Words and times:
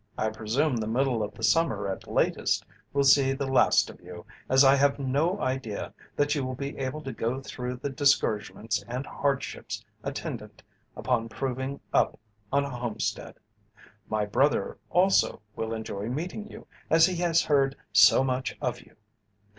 I 0.17 0.29
presume 0.31 0.77
the 0.77 0.87
middle 0.87 1.21
of 1.21 1.35
the 1.35 1.43
summer 1.43 1.87
at 1.87 2.07
latest 2.11 2.65
will 2.91 3.03
see 3.03 3.33
the 3.33 3.45
last 3.45 3.87
of 3.87 4.01
you 4.01 4.25
as 4.49 4.63
I 4.63 4.75
have 4.75 4.97
no 4.97 5.39
idea 5.39 5.93
that 6.15 6.33
you 6.33 6.43
will 6.43 6.55
be 6.55 6.75
able 6.79 7.01
to 7.03 7.13
go 7.13 7.39
through 7.39 7.75
the 7.75 7.91
discouragements 7.91 8.83
and 8.87 9.05
hardships 9.05 9.85
attendant 10.01 10.63
upon 10.95 11.29
proving 11.29 11.81
up 11.93 12.19
on 12.51 12.65
a 12.65 12.69
homestead. 12.79 13.35
My 14.09 14.25
brother 14.25 14.79
also 14.89 15.39
will 15.55 15.71
enjoy 15.71 16.09
meeting 16.09 16.47
you 16.47 16.65
as 16.89 17.05
he 17.05 17.17
has 17.17 17.43
heard 17.43 17.75
so 17.93 18.23
much 18.23 18.57
of 18.59 18.81
you. 18.81 18.95